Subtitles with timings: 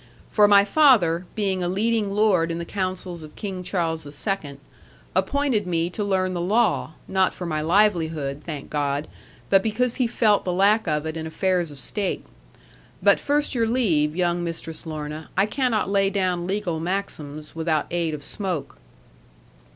[0.31, 4.57] For my father, being a leading lord in the councils of King Charles the Second,
[5.15, 9.07] appointed me to learn the law, not for my livelihood, thank God,
[9.51, 12.25] but because he felt the lack of it in affairs of state.
[13.03, 18.15] But first your leave, young Mistress Lorna; I cannot lay down legal maxims, without aid
[18.15, 18.77] of smoke."